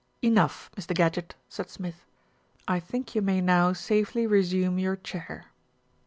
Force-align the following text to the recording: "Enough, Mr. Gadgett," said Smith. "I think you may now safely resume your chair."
"Enough, 0.23 0.71
Mr. 0.75 0.95
Gadgett," 0.95 1.35
said 1.47 1.69
Smith. 1.69 2.07
"I 2.67 2.79
think 2.79 3.13
you 3.13 3.21
may 3.21 3.39
now 3.39 3.71
safely 3.71 4.25
resume 4.25 4.79
your 4.79 4.95
chair." 4.95 5.51